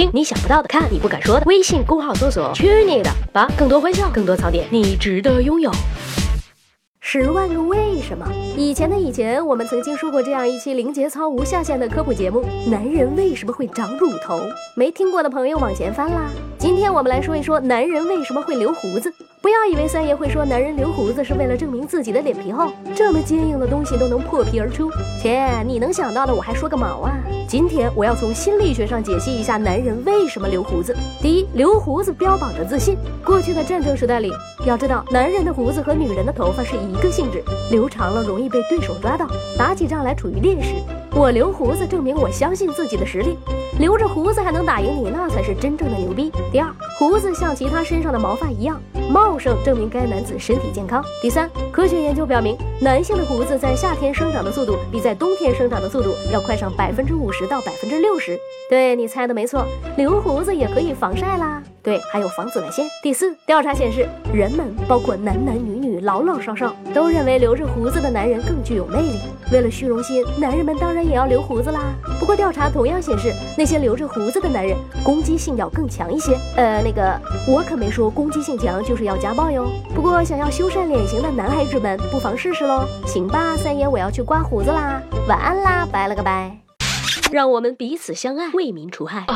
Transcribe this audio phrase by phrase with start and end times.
[0.00, 1.44] 听你想不到的，看你不敢说的。
[1.44, 5.70] 微信公号搜索“去你的吧”，更多欢笑，更多槽点，你值得拥有。
[7.00, 8.26] 十万个为什么？
[8.56, 14.40] 以前的以前，我们曾经说过这样一期零节操无下限的科普节目：男人为什么会长乳头？
[14.74, 16.30] 没听过的朋友往前翻啦。
[16.60, 19.10] 今天我们来说一说男人为什么会留胡子。
[19.40, 24.90] 不要以为三爷会说男人留胡子是为了证明自己的脸皮厚，这么坚硬的东西都能破皮而出。
[25.22, 27.16] 切，你能想到的我还说个毛啊！
[27.48, 30.94] 今天我要从心理学上解析一下男人为什么留胡子。
[31.22, 32.94] 第一，留胡子标榜着自信。
[33.24, 34.30] 过去的战争时代里，
[34.66, 40.74] 要知道男人的胡子和女人的头发是一个性质，留长了容易被对手抓到，打起仗来处于劣势。
[41.12, 43.38] 我留胡子证明我相信自己的实力。
[43.78, 46.30] 留着胡子还能打赢你，那才是真正的牛逼。
[46.52, 46.68] 第二，
[46.98, 51.00] 胡子像其他身上的毛发一样茂盛，证明该男子身体健康。
[51.22, 58.36] 第三，科学研究表明，男性的胡子在夏天生长的速度比在冬天生长的速度要快上百分之五十到百分之六十。
[58.68, 59.64] 对你猜的没错，
[59.96, 61.62] 留胡子也可以防晒啦。
[61.84, 62.84] 对，还有防紫外线。
[63.00, 69.20] 第四，调查显示，人们包括男男女女、老老少少都认为留着胡子的男人更具有魅力。
[69.52, 71.94] 为了虚荣心，男人们当然也要留胡子啦。
[72.30, 76.38] 不过调查同样显示，那些留着胡子的男人攻击性要更强一些。
[76.54, 79.68] 呃，那个我可没说攻击性强就是要家暴哟。
[79.96, 82.86] 不过想要修缮脸型的男孩子们不妨试试喽。
[83.04, 86.56] 行吧，三爷我要去刮胡子啦，晚安啦，拜了个拜。
[87.32, 89.26] 让我们彼此相爱，为民除害。